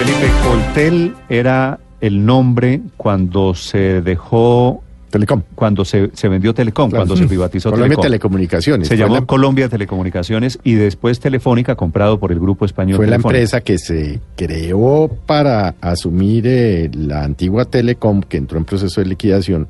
Felipe, 0.00 0.30
Coltel 0.42 1.14
era 1.28 1.78
el 2.00 2.24
nombre 2.24 2.80
cuando 2.96 3.52
se 3.54 4.00
dejó 4.00 4.82
Telecom. 5.10 5.42
cuando 5.54 5.84
se, 5.84 6.10
se 6.14 6.28
vendió 6.28 6.54
Telecom, 6.54 6.88
Claro. 6.88 7.04
cuando 7.04 7.16
se 7.22 7.26
privatizó 7.28 7.68
Colombia 7.68 7.88
Telecom. 7.96 8.02
Telecomunicaciones. 8.04 8.88
Se 8.88 8.96
llamó 8.96 9.16
la- 9.16 9.26
Colombia 9.26 9.68
Telecomunicaciones 9.68 10.58
y 10.64 10.72
después 10.72 11.20
Telefónica, 11.20 11.74
comprado 11.74 12.18
por 12.18 12.32
el 12.32 12.40
grupo 12.40 12.64
español. 12.64 12.96
Fue 12.96 13.08
la 13.08 13.16
empresa 13.16 13.60
que 13.60 13.76
se 13.76 14.20
creó 14.36 15.10
para 15.26 15.74
asumir 15.82 16.44
eh, 16.46 16.90
la 16.94 17.22
antigua 17.22 17.66
Telecom, 17.66 18.22
que 18.22 18.38
entró 18.38 18.56
en 18.56 18.64
proceso 18.64 19.02
de 19.02 19.06
liquidación, 19.06 19.68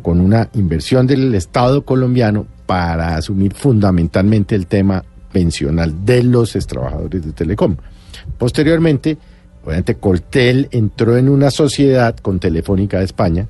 con 0.00 0.22
una 0.22 0.48
inversión 0.54 1.06
del 1.06 1.34
Estado 1.34 1.84
colombiano 1.84 2.46
para 2.64 3.16
asumir 3.16 3.52
fundamentalmente 3.52 4.54
el 4.54 4.66
tema 4.68 5.04
pensional 5.32 6.06
de 6.06 6.22
los 6.22 6.52
trabajadores 6.66 7.26
de 7.26 7.32
Telecom. 7.32 7.76
Posteriormente, 8.38 9.18
obviamente, 9.66 9.96
Coltel 9.96 10.68
entró 10.70 11.16
en 11.16 11.28
una 11.28 11.50
sociedad 11.50 12.16
con 12.16 12.38
Telefónica 12.38 12.98
de 12.98 13.04
España, 13.04 13.48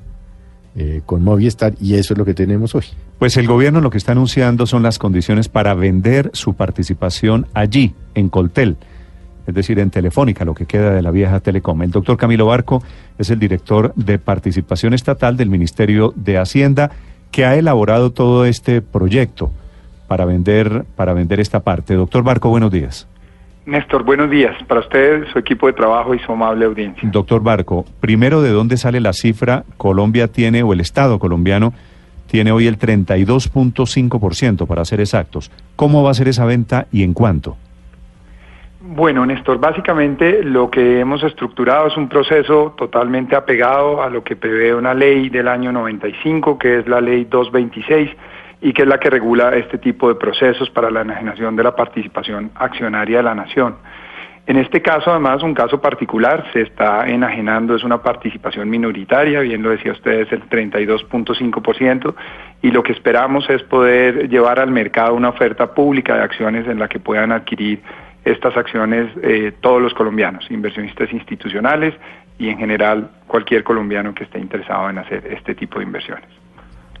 eh, 0.75 1.01
con 1.05 1.23
Movistar, 1.23 1.75
y 1.79 1.93
eso 1.93 2.13
es 2.13 2.17
lo 2.17 2.25
que 2.25 2.33
tenemos 2.33 2.73
hoy. 2.73 2.85
Pues 3.19 3.37
el 3.37 3.47
gobierno 3.47 3.81
lo 3.81 3.91
que 3.91 3.99
está 3.99 4.13
anunciando 4.13 4.65
son 4.65 4.81
las 4.81 4.97
condiciones 4.97 5.47
para 5.47 5.75
vender 5.75 6.31
su 6.33 6.55
participación 6.55 7.45
allí, 7.53 7.93
en 8.15 8.29
Coltel, 8.29 8.77
es 9.45 9.53
decir, 9.53 9.77
en 9.79 9.91
Telefónica, 9.91 10.43
lo 10.43 10.55
que 10.55 10.65
queda 10.65 10.91
de 10.91 11.03
la 11.03 11.11
vieja 11.11 11.39
Telecom. 11.39 11.83
El 11.83 11.91
doctor 11.91 12.17
Camilo 12.17 12.47
Barco 12.47 12.83
es 13.19 13.29
el 13.29 13.37
director 13.37 13.93
de 13.95 14.17
participación 14.17 14.95
estatal 14.95 15.37
del 15.37 15.49
Ministerio 15.49 16.13
de 16.15 16.39
Hacienda, 16.39 16.91
que 17.29 17.45
ha 17.45 17.55
elaborado 17.55 18.11
todo 18.11 18.45
este 18.45 18.81
proyecto 18.81 19.51
para 20.07 20.25
vender, 20.25 20.85
para 20.95 21.13
vender 21.13 21.39
esta 21.39 21.59
parte. 21.59 21.93
Doctor 21.93 22.23
Barco, 22.23 22.49
buenos 22.49 22.71
días. 22.71 23.07
Néstor, 23.67 24.03
buenos 24.03 24.29
días 24.29 24.55
para 24.63 24.79
usted, 24.79 25.27
su 25.33 25.39
equipo 25.39 25.67
de 25.67 25.73
trabajo 25.73 26.15
y 26.15 26.19
su 26.19 26.31
amable 26.31 26.63
audiencia. 26.63 27.09
Doctor 27.11 27.43
Barco, 27.43 27.83
primero, 27.99 28.41
¿de 28.41 28.51
dónde 28.51 28.77
sale 28.77 29.01
la 29.01 29.11
cifra? 29.11 29.65
Colombia 29.75 30.29
tiene, 30.29 30.63
o 30.63 30.71
el 30.71 30.79
Estado 30.79 31.19
colombiano, 31.19 31.73
tiene 32.27 32.53
hoy 32.53 32.67
el 32.67 32.79
32.5%, 32.79 34.65
para 34.67 34.85
ser 34.85 35.01
exactos. 35.01 35.51
¿Cómo 35.75 36.01
va 36.01 36.11
a 36.11 36.13
ser 36.13 36.29
esa 36.29 36.45
venta 36.45 36.87
y 36.93 37.03
en 37.03 37.13
cuánto? 37.13 37.57
Bueno, 38.79 39.25
Néstor, 39.25 39.59
básicamente 39.59 40.43
lo 40.43 40.71
que 40.71 41.01
hemos 41.01 41.21
estructurado 41.23 41.87
es 41.87 41.97
un 41.97 42.07
proceso 42.07 42.73
totalmente 42.77 43.35
apegado 43.35 44.01
a 44.01 44.09
lo 44.09 44.23
que 44.23 44.37
prevé 44.37 44.73
una 44.73 44.93
ley 44.93 45.27
del 45.27 45.49
año 45.49 45.73
95, 45.73 46.57
que 46.57 46.79
es 46.79 46.87
la 46.87 47.01
ley 47.01 47.25
226, 47.25 48.11
y 48.61 48.73
que 48.73 48.83
es 48.83 48.87
la 48.87 48.99
que 48.99 49.09
regula 49.09 49.55
este 49.55 49.77
tipo 49.77 50.09
de 50.09 50.15
procesos 50.15 50.69
para 50.69 50.89
la 50.89 51.01
enajenación 51.01 51.55
de 51.55 51.63
la 51.63 51.75
participación 51.75 52.51
accionaria 52.55 53.17
de 53.17 53.23
la 53.23 53.35
nación. 53.35 53.75
En 54.47 54.55
este 54.55 54.81
caso, 54.81 55.11
además, 55.11 55.43
un 55.43 55.53
caso 55.53 55.81
particular, 55.81 56.45
se 56.53 56.61
está 56.61 57.05
enajenando, 57.05 57.75
es 57.75 57.83
una 57.83 58.01
participación 58.01 58.69
minoritaria, 58.69 59.41
bien 59.41 59.61
lo 59.61 59.71
decía 59.71 59.91
usted, 59.91 60.21
es 60.21 60.31
el 60.31 60.47
32.5%, 60.49 62.15
y 62.61 62.71
lo 62.71 62.81
que 62.81 62.93
esperamos 62.93 63.49
es 63.49 63.61
poder 63.63 64.29
llevar 64.29 64.61
al 64.61 64.71
mercado 64.71 65.15
una 65.15 65.29
oferta 65.29 65.73
pública 65.73 66.15
de 66.15 66.23
acciones 66.23 66.65
en 66.65 66.79
la 66.79 66.87
que 66.87 66.97
puedan 66.97 67.33
adquirir 67.33 67.81
estas 68.23 68.55
acciones 68.55 69.11
eh, 69.21 69.51
todos 69.59 69.81
los 69.81 69.93
colombianos, 69.93 70.49
inversionistas 70.49 71.11
institucionales 71.11 71.93
y 72.39 72.47
en 72.47 72.57
general 72.57 73.11
cualquier 73.27 73.65
colombiano 73.65 74.13
que 74.13 74.23
esté 74.23 74.39
interesado 74.39 74.89
en 74.89 74.99
hacer 74.99 75.27
este 75.29 75.55
tipo 75.55 75.79
de 75.79 75.85
inversiones. 75.85 76.46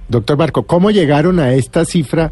Doctor 0.09 0.37
Barco, 0.37 0.63
¿cómo 0.63 0.91
llegaron 0.91 1.39
a 1.39 1.53
esta 1.53 1.83
cifra 1.85 2.31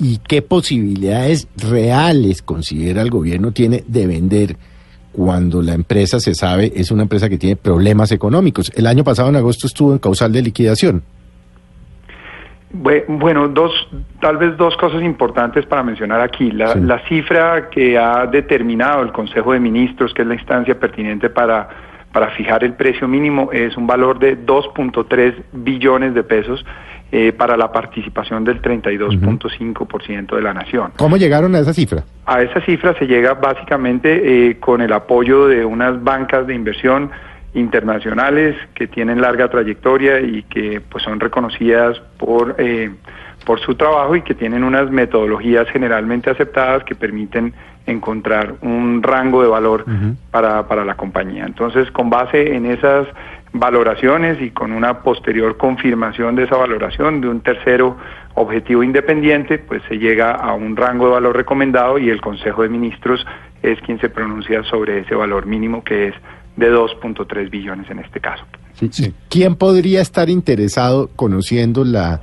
y 0.00 0.18
qué 0.26 0.40
posibilidades 0.42 1.46
reales 1.56 2.40
considera 2.42 3.02
el 3.02 3.10
gobierno 3.10 3.52
tiene 3.52 3.84
de 3.86 4.06
vender 4.06 4.56
cuando 5.12 5.60
la 5.60 5.74
empresa 5.74 6.18
se 6.20 6.34
sabe 6.34 6.72
es 6.74 6.90
una 6.90 7.02
empresa 7.02 7.28
que 7.28 7.36
tiene 7.38 7.56
problemas 7.56 8.12
económicos? 8.12 8.72
El 8.74 8.86
año 8.86 9.04
pasado 9.04 9.28
en 9.28 9.36
agosto 9.36 9.66
estuvo 9.66 9.92
en 9.92 9.98
causal 9.98 10.32
de 10.32 10.42
liquidación. 10.42 11.02
Bue- 12.72 13.04
Bueno, 13.06 13.48
dos, 13.48 13.70
tal 14.20 14.38
vez 14.38 14.56
dos 14.56 14.74
cosas 14.78 15.02
importantes 15.02 15.66
para 15.66 15.82
mencionar 15.82 16.22
aquí. 16.22 16.50
La, 16.50 16.72
Sí. 16.72 16.80
la 16.80 17.06
cifra 17.06 17.68
que 17.68 17.98
ha 17.98 18.26
determinado 18.26 19.02
el 19.02 19.12
Consejo 19.12 19.52
de 19.52 19.60
Ministros, 19.60 20.14
que 20.14 20.22
es 20.22 20.28
la 20.28 20.34
instancia 20.34 20.78
pertinente 20.80 21.28
para, 21.28 21.68
para 22.14 22.30
fijar 22.30 22.64
el 22.64 22.72
precio 22.72 23.06
mínimo, 23.06 23.52
es 23.52 23.76
un 23.76 23.86
valor 23.86 24.18
de 24.18 24.38
2.3 24.46 25.34
billones 25.52 26.14
de 26.14 26.22
pesos 26.24 26.64
eh, 27.14 27.30
para 27.30 27.58
la 27.58 27.70
participación 27.70 28.42
del 28.42 28.62
32.5% 28.62 30.34
de 30.34 30.40
la 30.40 30.54
nación. 30.54 30.92
¿Cómo 30.96 31.18
llegaron 31.18 31.54
a 31.54 31.58
esa 31.58 31.74
cifra? 31.74 32.04
A 32.24 32.40
esa 32.40 32.62
cifra 32.62 32.94
se 32.98 33.06
llega 33.06 33.34
básicamente 33.34 34.48
eh, 34.48 34.58
con 34.58 34.80
el 34.80 34.94
apoyo 34.94 35.46
de 35.46 35.62
unas 35.62 36.02
bancas 36.02 36.46
de 36.46 36.54
inversión 36.54 37.10
internacionales 37.52 38.56
que 38.74 38.86
tienen 38.86 39.20
larga 39.20 39.50
trayectoria 39.50 40.20
y 40.20 40.44
que 40.44 40.80
pues 40.80 41.04
son 41.04 41.20
reconocidas 41.20 42.00
por 42.16 42.54
eh, 42.56 42.90
por 43.44 43.60
su 43.60 43.74
trabajo 43.74 44.16
y 44.16 44.22
que 44.22 44.34
tienen 44.34 44.64
unas 44.64 44.90
metodologías 44.90 45.68
generalmente 45.68 46.30
aceptadas 46.30 46.82
que 46.84 46.94
permiten 46.94 47.52
encontrar 47.84 48.54
un 48.62 49.02
rango 49.02 49.42
de 49.42 49.48
valor 49.48 49.84
para, 50.30 50.66
para 50.68 50.84
la 50.84 50.94
compañía. 50.94 51.44
Entonces, 51.44 51.90
con 51.90 52.08
base 52.08 52.54
en 52.54 52.66
esas 52.66 53.06
valoraciones 53.52 54.40
y 54.40 54.50
con 54.50 54.72
una 54.72 55.02
posterior 55.02 55.56
confirmación 55.56 56.36
de 56.36 56.44
esa 56.44 56.56
valoración 56.56 57.20
de 57.20 57.28
un 57.28 57.40
tercero 57.40 57.96
objetivo 58.34 58.82
independiente, 58.82 59.58
pues 59.58 59.82
se 59.88 59.96
llega 59.96 60.32
a 60.32 60.54
un 60.54 60.76
rango 60.76 61.06
de 61.06 61.12
valor 61.12 61.36
recomendado 61.36 61.98
y 61.98 62.08
el 62.08 62.20
Consejo 62.20 62.62
de 62.62 62.70
Ministros 62.70 63.24
es 63.62 63.78
quien 63.82 64.00
se 64.00 64.08
pronuncia 64.08 64.62
sobre 64.64 65.00
ese 65.00 65.14
valor 65.14 65.46
mínimo 65.46 65.84
que 65.84 66.08
es 66.08 66.14
de 66.56 66.72
2.3 66.72 67.50
billones 67.50 67.90
en 67.90 67.98
este 67.98 68.20
caso. 68.20 68.44
Sí. 68.90 69.14
¿Quién 69.28 69.56
podría 69.56 70.00
estar 70.00 70.28
interesado 70.28 71.10
conociendo 71.14 71.84
la, 71.84 72.20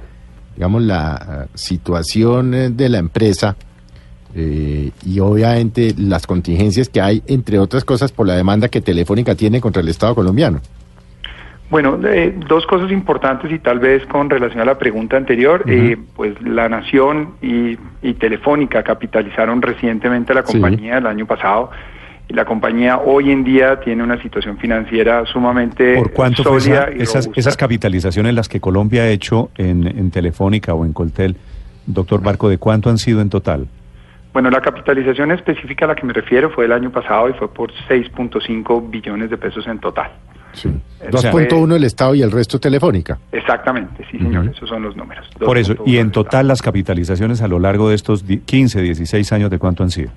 digamos, 0.56 0.82
la 0.82 1.46
eh, 1.46 1.52
situación 1.54 2.54
eh, 2.54 2.70
de 2.70 2.90
la 2.90 2.98
empresa 2.98 3.56
eh, 4.36 4.92
y 5.06 5.20
obviamente 5.20 5.94
las 5.98 6.28
contingencias 6.28 6.90
que 6.90 7.02
hay, 7.02 7.24
entre 7.28 7.60
otras 7.60 7.84
cosas, 7.86 8.12
por 8.12 8.28
la 8.28 8.36
demanda 8.36 8.68
que 8.68 8.82
Telefónica 8.82 9.36
tiene 9.36 9.62
contra 9.62 9.82
el 9.82 9.90
Estado 9.90 10.16
colombiano? 10.16 10.60
Bueno, 11.70 12.00
eh, 12.04 12.34
dos 12.48 12.66
cosas 12.66 12.92
importantes 12.92 13.52
y 13.52 13.60
tal 13.60 13.78
vez 13.80 14.04
con 14.08 14.30
relación 14.30 14.62
a 14.62 14.66
la 14.66 14.78
pregunta 14.80 15.18
anterior, 15.18 15.64
eh, 15.68 15.98
pues 16.16 16.34
la 16.42 16.68
Nación 16.68 17.36
y, 17.44 17.78
y 18.02 18.14
Telefónica 18.16 18.82
capitalizaron 18.82 19.62
recientemente 19.62 20.34
la 20.34 20.44
Sí. 20.46 20.54
compañía 20.54 20.98
el 20.98 21.06
año 21.06 21.28
pasado 21.28 21.70
y 22.28 22.34
la 22.34 22.46
compañía 22.46 22.98
hoy 22.98 23.32
en 23.32 23.44
día 23.44 23.80
tiene 23.82 24.02
una 24.02 24.20
situación 24.22 24.58
financiera 24.58 25.26
sumamente 25.28 25.96
¿Por 25.96 26.12
cuánto 26.12 26.44
fue 26.44 26.60
sólida 26.60 26.86
esa- 26.96 27.20
y 27.36 27.40
esas, 27.40 27.56
capitalizaciones 27.58 28.34
las 28.34 28.50
que 28.50 28.60
Colombia 28.60 29.04
ha 29.04 29.08
hecho 29.10 29.52
en, 29.58 29.86
en 29.86 30.10
Telefónica 30.10 30.74
o 30.74 30.86
en 30.86 30.94
Coltel? 30.94 31.36
Doctor 31.86 32.22
Barco, 32.22 32.50
¿de 32.50 32.58
cuánto 32.58 32.90
han 32.90 32.98
sido 32.98 33.22
en 33.22 33.30
total? 33.30 33.68
Bueno, 34.34 34.50
la 34.52 34.62
capitalización 34.62 35.32
específica 35.32 35.86
a 35.86 35.90
la 35.90 35.96
que 35.96 36.06
me 36.06 36.14
refiero 36.14 36.50
fue 36.52 36.66
el 36.66 36.72
año 36.72 36.92
pasado 36.92 37.30
y 37.30 37.34
fue 37.34 37.52
por 37.54 37.72
6.5 37.88 38.90
billones 38.90 39.30
de 39.30 39.38
pesos 39.38 39.68
en 39.68 39.80
total. 39.80 40.12
Sí. 40.54 40.70
O 41.14 41.18
sea, 41.18 41.32
2.1 41.32 41.76
el 41.76 41.84
Estado 41.84 42.14
y 42.16 42.22
el 42.22 42.32
resto 42.32 42.60
Telefónica. 42.60 43.18
Exactamente, 43.32 44.06
sí 44.12 44.18
señor, 44.18 44.48
esos 44.48 44.68
son 44.68 44.84
los 44.84 44.96
números. 44.98 45.26
Por 45.40 45.58
eso, 45.58 45.74
2.1 45.76 45.84
y 45.88 45.98
en 45.98 46.12
total 46.12 46.48
las 46.48 46.62
capitalizaciones 46.62 47.42
a 47.42 47.48
lo 47.48 47.60
largo 47.60 47.90
de 47.90 47.96
estos 47.96 48.26
di- 48.28 48.40
15, 48.40 48.82
16 48.82 49.32
años, 49.34 49.50
¿de 49.50 49.60
cuánto 49.60 49.84
han 49.84 49.92
sido? 49.92 50.10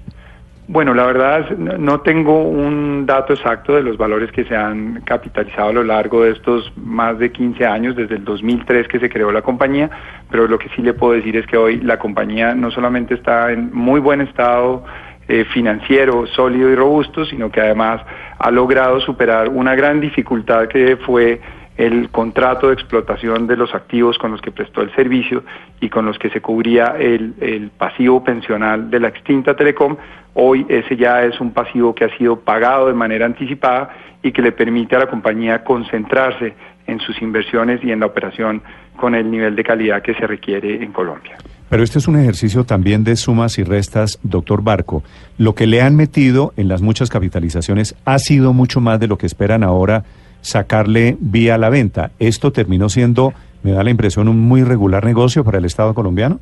Bueno, 0.69 0.95
la 0.95 1.05
verdad 1.05 1.51
no 1.59 2.01
tengo 2.01 2.45
un 2.45 3.05
dato 3.05 3.35
exacto 3.35 3.75
de 3.75 3.83
los 3.83 3.99
valores 3.99 4.31
que 4.33 4.45
se 4.45 4.57
han 4.57 5.03
capitalizado 5.05 5.69
a 5.71 5.73
lo 5.73 5.85
largo 5.85 6.23
de 6.23 6.31
estos 6.31 6.73
más 6.77 7.19
de 7.19 7.31
15 7.33 7.67
años, 7.67 7.97
desde 7.97 8.15
el 8.15 8.25
2003 8.25 8.87
que 8.89 8.99
se 9.01 9.11
creó 9.11 9.33
la 9.33 9.43
compañía, 9.43 9.91
pero 10.31 10.47
lo 10.47 10.59
que 10.59 10.69
sí 10.75 10.81
le 10.81 10.95
puedo 10.95 11.13
decir 11.15 11.37
es 11.37 11.47
que 11.47 11.57
hoy 11.57 11.81
la 11.81 11.99
compañía 11.99 12.55
no 12.55 12.71
solamente 12.71 13.15
está 13.15 13.53
en 13.53 13.71
muy 13.75 14.01
buen 14.01 14.21
estado 14.21 14.85
eh, 15.29 15.45
financiero, 15.45 16.27
sólido 16.27 16.71
y 16.71 16.75
robusto, 16.75 17.25
sino 17.25 17.51
que 17.51 17.61
además 17.61 18.03
ha 18.39 18.51
logrado 18.51 19.01
superar 19.01 19.49
una 19.49 19.75
gran 19.75 20.01
dificultad 20.01 20.69
que 20.69 20.97
fue 20.97 21.41
el 21.77 22.11
contrato 22.11 22.69
de 22.69 22.75
explotación 22.75 23.47
de 23.47 23.57
los 23.57 23.75
activos 23.75 24.19
con 24.19 24.33
los 24.33 24.41
que 24.41 24.51
prestó 24.51 24.83
el 24.83 24.95
servicio 24.95 25.43
y 25.81 25.89
con 25.89 26.05
los 26.05 26.19
que 26.19 26.29
se 26.31 26.41
cubría 26.41 26.97
el, 26.99 27.35
el 27.41 27.71
pasivo 27.71 28.23
pensional 28.23 28.91
de 28.91 29.01
la 29.01 29.09
extinta 29.09 29.57
Telecom. 29.57 29.97
Hoy 30.35 30.67
ese 30.69 30.97
ya 30.97 31.23
es 31.25 31.41
un 31.41 31.53
pasivo 31.53 31.95
que 31.95 32.05
ha 32.05 32.17
sido 32.19 32.41
pagado 32.41 32.89
de 32.89 32.95
manera 32.95 33.25
anticipada 33.25 33.91
y 34.23 34.33
que 34.33 34.43
le 34.43 34.53
permite 34.53 34.97
a 34.97 35.01
la 35.01 35.07
compañía 35.07 35.65
concentrarse 35.65 36.55
en 36.87 37.01
sus 37.01 37.21
inversiones 37.23 37.83
y 37.83 37.91
en 37.91 38.01
la 38.01 38.07
operación 38.07 38.63
con 38.97 39.15
el 39.15 39.31
nivel 39.31 39.57
de 39.57 39.65
calidad 39.65 40.03
que 40.03 40.15
se 40.15 40.27
requiere 40.27 40.83
en 40.83 40.93
Colombia. 40.93 41.37
Pero 41.73 41.85
este 41.85 41.99
es 41.99 42.07
un 42.07 42.19
ejercicio 42.19 42.65
también 42.65 43.03
de 43.03 43.17
sumas 43.17 43.59
y 43.59 43.65
restas, 43.65 44.19
doctor 44.23 44.63
Barco. 44.63 45.03
Lo 45.39 45.55
que 45.55 45.67
le 45.67 45.81
han 45.81 45.97
metido 45.97 46.53
en 46.59 46.69
las 46.69 46.83
muchas 46.83 47.09
capitalizaciones 47.09 47.97
ha 48.05 48.19
sido 48.19 48.53
mucho 48.53 48.83
más 48.83 49.01
de 49.01 49.07
lo 49.07 49.17
que 49.17 49.25
esperan 49.25 49.63
ahora 49.63 50.05
sacarle 50.43 51.17
vía 51.19 51.57
la 51.57 51.71
venta. 51.71 52.11
Esto 52.19 52.53
terminó 52.53 52.91
siendo, 52.91 53.33
me 53.63 53.73
da 53.73 53.83
la 53.85 53.89
impresión, 53.89 54.29
un 54.29 54.39
muy 54.39 54.65
regular 54.65 55.07
negocio 55.07 55.45
para 55.45 55.57
el 55.57 55.65
Estado 55.65 55.95
colombiano. 55.95 56.41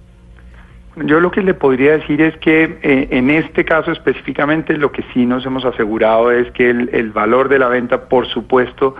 Yo 0.96 1.20
lo 1.20 1.30
que 1.30 1.42
le 1.42 1.54
podría 1.54 1.92
decir 1.92 2.20
es 2.20 2.36
que 2.38 2.80
eh, 2.82 3.06
en 3.12 3.30
este 3.30 3.64
caso 3.64 3.92
específicamente 3.92 4.76
lo 4.76 4.90
que 4.90 5.04
sí 5.14 5.26
nos 5.26 5.46
hemos 5.46 5.64
asegurado 5.64 6.32
es 6.32 6.50
que 6.50 6.70
el, 6.70 6.90
el, 6.92 7.12
valor 7.12 7.48
de 7.48 7.60
la 7.60 7.68
venta, 7.68 8.08
por 8.08 8.26
supuesto, 8.26 8.96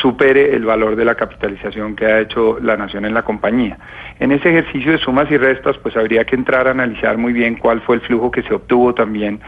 supere 0.00 0.54
el 0.54 0.64
valor 0.64 0.96
de 0.96 1.04
la 1.04 1.14
capitalización 1.14 1.94
que 1.94 2.06
ha 2.06 2.20
hecho 2.20 2.58
la 2.60 2.76
nación 2.76 3.04
en 3.04 3.14
la 3.14 3.22
compañía. 3.22 3.78
En 4.18 4.32
ese 4.32 4.50
ejercicio 4.50 4.92
de 4.92 4.98
sumas 4.98 5.30
y 5.30 5.36
restas, 5.36 5.76
pues 5.78 5.96
habría 5.96 6.24
que 6.24 6.36
entrar 6.36 6.68
a 6.68 6.70
analizar 6.70 7.18
muy 7.18 7.32
bien 7.32 7.56
cuál 7.56 7.80
fue 7.82 7.96
el 7.96 8.02
flujo 8.02 8.30
que 8.30 8.42
se 8.42 8.54
obtuvo 8.54 8.94
también 8.94 9.40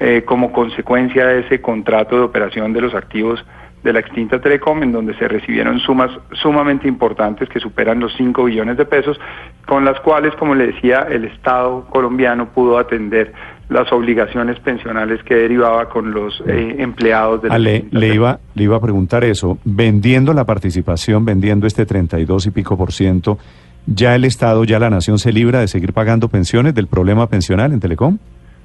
eh, 0.00 0.22
como 0.24 0.52
consecuencia 0.52 1.26
de 1.26 1.40
ese 1.40 1.60
contrato 1.60 2.16
de 2.16 2.22
operación 2.22 2.72
de 2.72 2.80
los 2.80 2.94
activos 2.94 3.44
de 3.82 3.92
la 3.92 4.00
extinta 4.00 4.40
Telecom, 4.40 4.82
en 4.82 4.92
donde 4.92 5.14
se 5.14 5.28
recibieron 5.28 5.78
sumas 5.80 6.10
sumamente 6.32 6.88
importantes 6.88 7.48
que 7.48 7.60
superan 7.60 8.00
los 8.00 8.12
5 8.16 8.44
billones 8.44 8.76
de 8.76 8.84
pesos, 8.84 9.20
con 9.66 9.84
las 9.84 10.00
cuales, 10.00 10.34
como 10.34 10.54
le 10.54 10.68
decía, 10.68 11.06
el 11.08 11.24
Estado 11.24 11.86
colombiano 11.90 12.48
pudo 12.48 12.78
atender 12.78 13.32
las 13.68 13.92
obligaciones 13.92 14.58
pensionales 14.60 15.22
que 15.24 15.34
derivaba 15.34 15.88
con 15.88 16.12
los 16.12 16.42
eh, 16.46 16.76
empleados 16.78 17.42
de 17.42 17.48
la 17.48 17.54
Ale, 17.56 17.84
le 17.90 18.14
iba 18.14 18.38
le 18.54 18.64
iba 18.64 18.76
a 18.76 18.80
preguntar 18.80 19.24
eso, 19.24 19.58
vendiendo 19.64 20.32
la 20.32 20.44
participación, 20.44 21.24
vendiendo 21.24 21.66
este 21.66 21.84
32 21.84 22.46
y 22.46 22.50
pico 22.50 22.76
por 22.76 22.92
ciento, 22.92 23.38
¿ya 23.86 24.14
el 24.14 24.24
Estado, 24.24 24.64
ya 24.64 24.78
la 24.78 24.90
nación 24.90 25.18
se 25.18 25.32
libra 25.32 25.60
de 25.60 25.68
seguir 25.68 25.92
pagando 25.92 26.28
pensiones 26.28 26.74
del 26.74 26.86
problema 26.86 27.28
pensional 27.28 27.72
en 27.72 27.80
Telecom? 27.80 28.18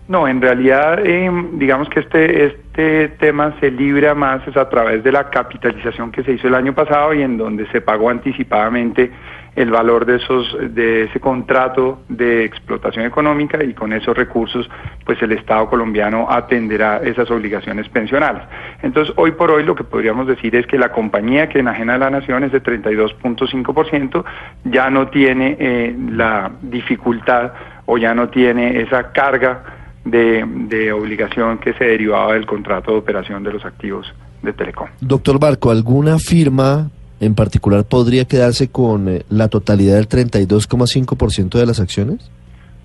No, 0.07 0.27
en 0.27 0.41
realidad, 0.41 0.99
eh, 1.05 1.31
digamos 1.53 1.87
que 1.87 2.01
este, 2.01 2.45
este 2.45 3.07
tema 3.19 3.55
se 3.61 3.71
libra 3.71 4.13
más 4.13 4.45
es 4.47 4.57
a 4.57 4.67
través 4.67 5.01
de 5.01 5.13
la 5.13 5.29
capitalización 5.29 6.11
que 6.11 6.23
se 6.23 6.33
hizo 6.33 6.47
el 6.47 6.55
año 6.55 6.73
pasado 6.73 7.13
y 7.13 7.21
en 7.21 7.37
donde 7.37 7.65
se 7.67 7.79
pagó 7.79 8.09
anticipadamente 8.09 9.11
el 9.55 9.69
valor 9.69 10.05
de 10.05 10.15
esos 10.15 10.57
de 10.73 11.03
ese 11.03 11.19
contrato 11.19 12.01
de 12.09 12.43
explotación 12.43 13.05
económica 13.05 13.63
y 13.63 13.73
con 13.73 13.93
esos 13.93 14.17
recursos 14.17 14.69
pues 15.05 15.21
el 15.21 15.31
Estado 15.31 15.69
colombiano 15.69 16.27
atenderá 16.29 16.97
esas 16.97 17.29
obligaciones 17.29 17.87
pensionales. 17.89 18.43
Entonces, 18.81 19.13
hoy 19.15 19.31
por 19.31 19.51
hoy 19.51 19.63
lo 19.63 19.75
que 19.75 19.83
podríamos 19.83 20.27
decir 20.27 20.55
es 20.55 20.65
que 20.65 20.77
la 20.77 20.91
compañía 20.91 21.47
que 21.47 21.59
enajena 21.59 21.95
a 21.95 21.97
la 21.99 22.09
nación 22.09 22.43
es 22.43 22.51
de 22.51 22.61
32.5%, 22.61 24.23
ya 24.65 24.89
no 24.89 25.07
tiene 25.07 25.55
eh, 25.59 25.95
la 26.11 26.51
dificultad 26.61 27.53
o 27.85 27.97
ya 27.97 28.13
no 28.13 28.29
tiene 28.29 28.81
esa 28.81 29.11
carga 29.11 29.82
de, 30.05 30.43
de, 30.45 30.91
obligación 30.91 31.59
que 31.59 31.73
se 31.73 31.85
derivaba 31.85 32.33
del 32.33 32.45
contrato 32.45 32.91
de 32.91 32.97
operación 32.97 33.43
de 33.43 33.53
los 33.53 33.65
activos 33.65 34.13
de 34.41 34.53
Telecom. 34.53 34.89
Doctor 34.99 35.39
Barco, 35.39 35.71
¿alguna 35.71 36.19
firma 36.19 36.89
en 37.19 37.35
particular 37.35 37.85
podría 37.85 38.25
quedarse 38.25 38.69
con 38.69 39.07
eh, 39.07 39.23
la 39.29 39.47
totalidad 39.47 39.95
del 39.95 40.09
32,5% 40.09 41.57
de 41.57 41.65
las 41.65 41.79
acciones? 41.79 42.29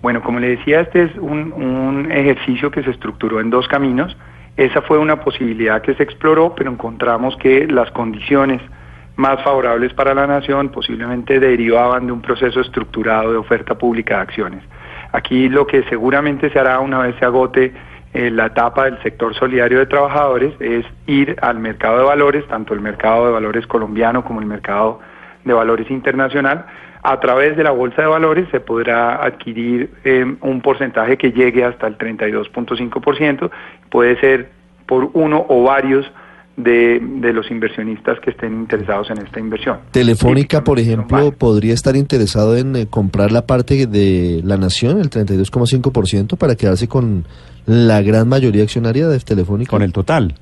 Bueno, 0.01 0.23
como 0.23 0.39
le 0.39 0.57
decía, 0.57 0.81
este 0.81 1.05
es 1.05 1.17
un, 1.17 1.53
un 1.53 2.13
ejercicio 2.13 2.71
que 2.71 2.85
se 2.85 2.91
estructuró 2.91 3.41
en 3.41 3.51
dos 3.51 3.67
caminos. 3.67 4.17
Esa 4.57 4.83
fue 4.83 4.99
una 4.99 5.21
posibilidad 5.21 5.83
que 5.83 5.95
se 5.95 6.05
exploró, 6.05 6.55
pero 6.55 6.71
encontramos 6.71 7.37
que 7.37 7.67
las 7.67 7.91
condiciones 7.91 8.63
más 9.19 9.43
favorables 9.43 9.93
para 9.95 10.15
la 10.15 10.29
nación 10.29 10.69
posiblemente 10.69 11.41
derivaban 11.41 12.07
de 12.07 12.13
un 12.13 12.23
proceso 12.23 12.61
estructurado 12.61 13.33
de 13.33 13.37
oferta 13.37 13.77
pública 13.77 14.17
de 14.17 14.23
acciones. 14.23 14.63
Aquí 15.13 15.49
lo 15.49 15.67
que 15.67 15.83
seguramente 15.85 16.51
se 16.51 16.59
hará 16.59 16.81
una 16.81 16.99
vez 16.99 17.17
se 17.19 17.25
agote 17.25 17.73
eh, 18.15 18.31
la 18.31 18.47
etapa 18.47 18.85
del 18.85 19.03
sector 19.03 19.35
solidario 19.35 19.79
de 19.79 19.87
trabajadores 19.87 20.55
es 20.61 20.85
ir 21.07 21.37
al 21.43 21.59
mercado 21.59 21.99
de 21.99 22.05
valores, 22.05 22.47
tanto 22.49 22.75
el 22.75 22.81
mercado 22.81 23.27
de 23.27 23.33
valores 23.33 23.67
colombiano 23.67 24.25
como 24.25 24.41
el 24.41 24.47
mercado 24.47 25.01
de 25.45 25.53
valores 25.53 25.91
internacional. 25.91 26.65
A 27.03 27.21
través 27.21 27.57
de 27.57 27.65
la 27.65 27.71
bolsa 27.71 28.03
de 28.03 28.09
valores 28.09 28.49
se 28.51 28.61
podrá 28.61 29.23
adquirir 29.23 29.91
eh, 30.05 30.37
un 30.41 30.61
porcentaje 30.61 31.17
que 31.17 31.33
llegue 31.33 31.65
hasta 31.65 31.87
el 31.87 31.97
32.5%, 31.97 33.51
puede 33.91 34.19
ser 34.21 34.51
por 34.87 35.11
uno 35.13 35.45
o 35.49 35.63
varios 35.63 36.11
de, 36.59 36.99
de, 37.01 37.33
los 37.33 37.51
inversionistas 37.51 38.19
que 38.21 38.31
estén 38.31 38.53
interesados 38.53 39.09
en 39.11 39.19
esta 39.19 39.39
inversión. 39.39 39.79
Telefónica, 39.93 40.65
por 40.65 40.81
ejemplo, 40.81 41.33
podría 41.33 41.73
estar 41.73 41.95
interesado 41.95 42.57
en 42.57 42.75
eh, 42.75 42.87
comprar 42.91 43.31
la 43.31 43.47
parte 43.47 43.87
de 43.87 44.41
la 44.45 44.57
nación, 44.57 45.01
el 45.01 45.09
32,5%, 45.09 46.37
para 46.37 46.57
quedarse 46.57 46.89
con 46.89 47.25
la 47.65 48.03
gran 48.03 48.29
mayoría 48.29 48.65
accionaria 48.65 49.07
de 49.09 49.21
Telefónica. 49.21 49.71
Con 49.71 49.83
el 49.83 49.93
total. 49.93 50.35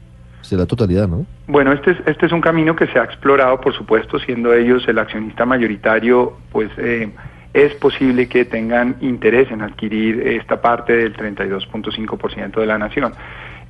De 0.50 0.56
la 0.56 0.66
totalidad, 0.66 1.08
¿no? 1.08 1.26
Bueno, 1.48 1.72
este 1.72 1.90
es, 1.90 1.98
este 2.06 2.26
es 2.26 2.32
un 2.32 2.40
camino 2.40 2.76
que 2.76 2.86
se 2.86 3.00
ha 3.00 3.02
explorado, 3.02 3.60
por 3.60 3.74
supuesto, 3.74 4.16
siendo 4.20 4.54
ellos 4.54 4.86
el 4.86 5.00
accionista 5.00 5.44
mayoritario, 5.44 6.36
pues 6.52 6.70
eh, 6.78 7.10
es 7.52 7.74
posible 7.74 8.28
que 8.28 8.44
tengan 8.44 8.96
interés 9.00 9.50
en 9.50 9.62
adquirir 9.62 10.20
esta 10.20 10.60
parte 10.60 10.92
del 10.92 11.16
32.5% 11.16 12.60
de 12.60 12.66
la 12.66 12.78
nación. 12.78 13.12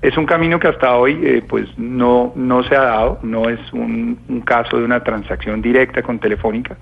Es 0.02 0.16
un 0.16 0.26
camino 0.26 0.58
que 0.60 0.68
hasta 0.68 0.94
hoy 0.96 1.18
eh, 1.22 1.42
pues 1.48 1.66
no, 1.78 2.32
no 2.36 2.62
se 2.64 2.76
ha 2.76 2.82
dado, 2.82 3.18
no 3.22 3.48
es 3.48 3.60
un, 3.72 4.18
un 4.28 4.40
caso 4.42 4.78
de 4.78 4.84
una 4.84 5.02
transacción 5.02 5.62
directa 5.62 6.02
con 6.02 6.18
Telefónica. 6.18 6.76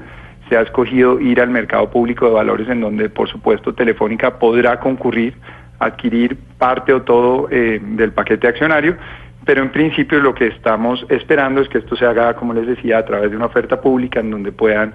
Se 0.49 0.57
ha 0.57 0.61
escogido 0.61 1.21
ir 1.21 1.41
al 1.41 1.49
mercado 1.49 1.89
público 1.91 2.27
de 2.27 2.33
valores 2.33 2.69
en 2.69 2.81
donde, 2.81 3.09
por 3.09 3.29
supuesto, 3.29 3.73
Telefónica 3.73 4.39
podrá 4.39 4.79
concurrir 4.79 5.35
adquirir 5.79 6.39
parte 6.59 6.93
o 6.93 7.03
todo 7.03 7.49
eh, 7.51 7.81
del 7.83 8.13
paquete 8.13 8.49
accionario, 8.49 8.97
pero 9.45 9.63
en 9.63 9.71
principio 9.71 10.21
lo 10.21 10.35
que 10.35 10.47
estamos 10.47 11.05
esperando 11.09 11.61
es 11.61 11.69
que 11.69 11.79
esto 11.79 11.97
se 11.97 12.07
haga, 12.07 12.35
como 12.35 12.55
les 12.55 12.67
decía, 12.67 12.99
a 12.99 13.05
través 13.05 13.31
de 13.31 13.37
una 13.37 13.47
oferta 13.47 13.81
pública 13.81 14.21
en 14.21 14.31
donde 14.31 14.53
puedan 14.53 14.95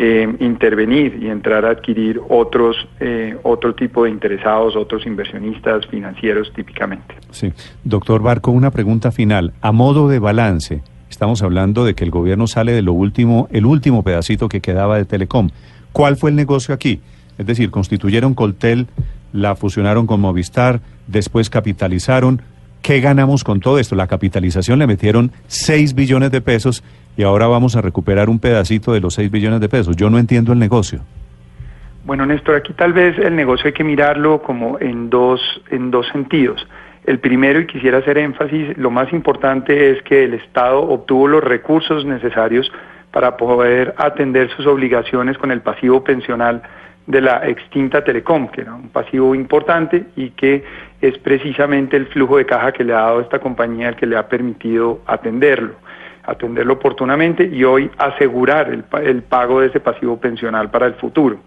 eh, 0.00 0.32
intervenir 0.38 1.18
y 1.20 1.26
entrar 1.26 1.64
a 1.64 1.70
adquirir 1.70 2.20
otros 2.28 2.76
eh, 3.00 3.36
otro 3.42 3.74
tipo 3.74 4.04
de 4.04 4.10
interesados, 4.10 4.76
otros 4.76 5.04
inversionistas 5.04 5.86
financieros 5.88 6.52
típicamente. 6.54 7.16
Sí, 7.32 7.52
doctor 7.82 8.22
Barco, 8.22 8.52
una 8.52 8.70
pregunta 8.70 9.10
final. 9.10 9.52
A 9.60 9.72
modo 9.72 10.08
de 10.08 10.20
balance, 10.20 10.82
estamos 11.10 11.42
hablando 11.42 11.84
de 11.84 11.94
que 11.94 12.04
el 12.04 12.12
gobierno 12.12 12.46
sale 12.46 12.70
de 12.70 12.82
lo 12.82 12.92
último, 12.92 13.48
el 13.50 13.66
último 13.66 14.04
pedacito 14.04 14.48
que 14.48 14.60
quedaba 14.60 14.96
de 14.96 15.04
Telecom. 15.04 15.50
¿Cuál 15.90 16.16
fue 16.16 16.30
el 16.30 16.36
negocio 16.36 16.72
aquí? 16.72 17.00
Es 17.36 17.46
decir, 17.46 17.72
constituyeron 17.72 18.34
Coltel, 18.34 18.86
la 19.32 19.56
fusionaron 19.56 20.06
con 20.06 20.20
Movistar, 20.20 20.80
después 21.08 21.50
capitalizaron. 21.50 22.40
¿Qué 22.82 23.00
ganamos 23.00 23.44
con 23.44 23.60
todo 23.60 23.78
esto? 23.78 23.94
La 23.94 24.06
capitalización 24.06 24.78
le 24.78 24.86
metieron 24.86 25.32
6 25.46 25.94
billones 25.94 26.30
de 26.30 26.40
pesos 26.40 26.82
y 27.16 27.22
ahora 27.22 27.46
vamos 27.46 27.76
a 27.76 27.82
recuperar 27.82 28.28
un 28.28 28.38
pedacito 28.38 28.92
de 28.92 29.00
los 29.00 29.14
6 29.14 29.30
billones 29.30 29.60
de 29.60 29.68
pesos. 29.68 29.96
Yo 29.96 30.08
no 30.08 30.18
entiendo 30.18 30.52
el 30.52 30.58
negocio. 30.58 31.00
Bueno, 32.04 32.24
Néstor, 32.24 32.54
aquí 32.54 32.72
tal 32.72 32.92
vez 32.92 33.18
el 33.18 33.36
negocio 33.36 33.66
hay 33.66 33.72
que 33.72 33.84
mirarlo 33.84 34.40
como 34.40 34.78
en 34.80 35.10
dos, 35.10 35.40
en 35.70 35.90
dos 35.90 36.06
sentidos. 36.08 36.66
El 37.04 37.18
primero, 37.18 37.60
y 37.60 37.66
quisiera 37.66 37.98
hacer 37.98 38.18
énfasis, 38.18 38.78
lo 38.78 38.90
más 38.90 39.12
importante 39.12 39.90
es 39.90 40.02
que 40.02 40.24
el 40.24 40.34
Estado 40.34 40.80
obtuvo 40.80 41.26
los 41.26 41.44
recursos 41.44 42.04
necesarios 42.04 42.70
para 43.10 43.36
poder 43.36 43.94
atender 43.98 44.50
sus 44.56 44.66
obligaciones 44.66 45.36
con 45.38 45.50
el 45.50 45.60
pasivo 45.60 46.04
pensional 46.04 46.62
de 47.08 47.22
la 47.22 47.48
extinta 47.48 48.04
Telecom, 48.04 48.48
que 48.48 48.60
era 48.60 48.74
un 48.74 48.90
pasivo 48.90 49.34
importante 49.34 50.04
y 50.14 50.30
que 50.30 50.62
es 51.00 51.16
precisamente 51.18 51.96
el 51.96 52.06
flujo 52.08 52.36
de 52.36 52.44
caja 52.44 52.70
que 52.70 52.84
le 52.84 52.92
ha 52.92 53.00
dado 53.00 53.20
esta 53.22 53.38
compañía 53.38 53.88
el 53.88 53.96
que 53.96 54.04
le 54.04 54.14
ha 54.14 54.28
permitido 54.28 55.00
atenderlo, 55.06 55.76
atenderlo 56.24 56.74
oportunamente 56.74 57.44
y 57.44 57.64
hoy 57.64 57.90
asegurar 57.96 58.68
el, 58.68 58.84
el 59.02 59.22
pago 59.22 59.62
de 59.62 59.68
ese 59.68 59.80
pasivo 59.80 60.20
pensional 60.20 60.70
para 60.70 60.84
el 60.84 60.94
futuro. 60.94 61.38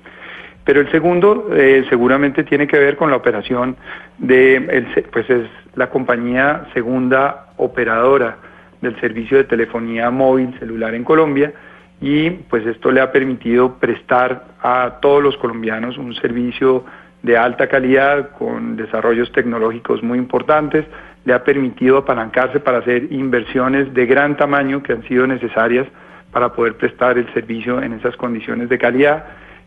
Pero 0.64 0.82
el 0.82 0.90
segundo 0.90 1.50
eh, 1.54 1.86
seguramente 1.90 2.44
tiene 2.44 2.66
que 2.66 2.80
ver 2.80 2.98
con 2.98 3.12
la 3.12 3.18
operación 3.18 3.76
de, 4.18 4.56
el, 4.56 5.06
pues 5.12 5.30
es 5.30 5.48
la 5.76 5.92
compañía 5.92 6.66
segunda 6.74 7.54
operadora 7.58 8.38
del 8.82 9.00
servicio 9.00 9.38
de 9.38 9.44
telefonía 9.44 10.10
móvil 10.10 10.58
celular 10.58 10.96
en 10.96 11.04
Colombia, 11.04 11.54
y 12.02 12.32
pues 12.32 12.66
esto 12.66 12.92
le 12.92 13.00
ha 13.00 13.12
permitido 13.12 13.76
prestar 13.76 14.46
a 14.62 14.98
todos 15.02 15.22
los 15.22 15.38
colombianos 15.38 16.00
un 16.00 16.16
servicio 16.16 16.84
de 17.22 17.38
alta 17.38 17.68
calidad 17.68 18.32
con 18.32 18.76
desarrollos 18.76 19.32
tecnológicos 19.32 20.02
muy 20.02 20.18
importantes, 20.18 20.86
le 21.24 21.34
ha 21.34 21.44
permitido 21.44 21.98
apalancarse 21.98 22.60
para 22.60 22.80
hacer 22.80 23.14
inversiones 23.14 23.94
de 23.94 24.08
gran 24.08 24.36
tamaño 24.36 24.82
que 24.82 24.94
han 24.94 25.08
sido 25.08 25.28
necesarias 25.28 25.88
para 26.32 26.52
poder 26.54 26.76
prestar 26.76 27.20
el 27.20 27.32
servicio 27.34 27.80
en 27.82 27.94
esas 27.94 28.16
condiciones 28.16 28.70
de 28.70 28.80
calidad. 28.80 29.26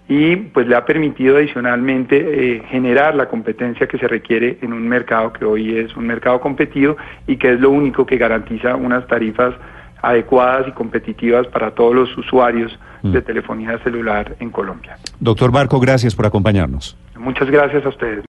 Y 0.09 0.37
pues 0.37 0.67
le 0.67 0.75
ha 0.75 0.85
permitido 0.85 1.37
adicionalmente 1.37 2.17
eh, 2.57 2.63
generar 2.69 3.15
la 3.15 3.29
competencia 3.29 3.87
que 3.87 3.97
se 3.97 4.09
requiere 4.09 4.59
en 4.61 4.73
un 4.73 4.87
mercado 4.87 5.33
que 5.33 5.45
hoy 5.45 5.79
es 5.79 5.97
un 5.97 6.07
mercado 6.07 6.41
competido 6.41 6.97
y 7.27 7.37
que 7.37 7.53
es 7.53 7.61
lo 7.61 7.71
único 7.71 8.05
que 8.05 8.19
garantiza 8.19 8.75
unas 8.75 9.07
tarifas 9.07 9.55
adecuadas 10.05 10.69
y 10.69 10.73
competitivas 10.73 11.47
para 11.49 11.71
todos 11.73 11.95
los 11.95 12.17
usuarios 12.17 12.79
de 13.03 13.21
telefonía 13.21 13.79
celular 13.81 14.37
en 14.41 14.51
Colombia. 14.51 14.97
Doctor 15.21 15.51
Barco, 15.51 15.79
gracias 15.81 16.15
por 16.15 16.25
acompañarnos. 16.25 16.97
Muchas 17.19 17.51
gracias 17.51 17.85
a 17.85 17.89
ustedes. 17.89 18.23